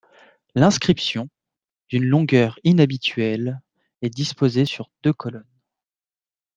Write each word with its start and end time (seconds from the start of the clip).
L'inscription, 0.55 1.29
d'une 1.89 2.05
longueur 2.05 2.57
inhabituelle, 2.63 3.61
est 4.01 4.09
disposée 4.09 4.65
sur 4.65 4.89
deux 5.03 5.13
colonnes. 5.13 5.45